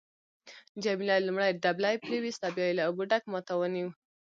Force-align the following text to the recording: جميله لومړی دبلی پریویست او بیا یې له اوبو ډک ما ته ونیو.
جميله 0.83 1.15
لومړی 1.25 1.51
دبلی 1.53 1.95
پریویست 2.05 2.41
او 2.45 2.51
بیا 2.55 2.65
یې 2.67 2.77
له 2.77 2.83
اوبو 2.87 3.03
ډک 3.11 3.23
ما 3.31 3.39
ته 3.47 3.53
ونیو. 3.59 3.89